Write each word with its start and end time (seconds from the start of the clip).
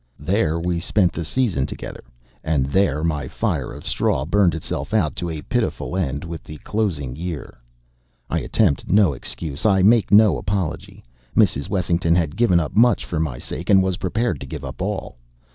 There 0.17 0.59
we 0.59 0.79
spent 0.79 1.11
the 1.13 1.23
season 1.23 1.67
together; 1.67 2.03
and 2.43 2.65
there 2.65 3.03
my 3.03 3.27
fire 3.27 3.71
of 3.71 3.85
straw 3.85 4.25
burned 4.25 4.55
itself 4.55 4.95
out 4.95 5.15
to 5.17 5.29
a 5.29 5.43
pitiful 5.43 5.95
end 5.95 6.23
with 6.23 6.43
the 6.43 6.57
closing 6.63 7.15
year. 7.15 7.59
I 8.27 8.39
attempt 8.39 8.87
no 8.89 9.13
excuse. 9.13 9.63
I 9.63 9.83
make 9.83 10.11
no 10.11 10.39
apology. 10.39 11.03
Mrs. 11.37 11.69
Wessington 11.69 12.15
had 12.15 12.35
given 12.35 12.59
up 12.59 12.75
much 12.75 13.05
for 13.05 13.19
my 13.19 13.37
sake, 13.37 13.69
and 13.69 13.83
was 13.83 13.97
prepared 13.97 14.39
to 14.39 14.47
give 14.49 14.65
up 14.65 14.81
all. 14.81 15.17